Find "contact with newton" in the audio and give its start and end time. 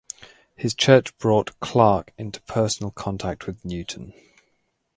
2.89-4.15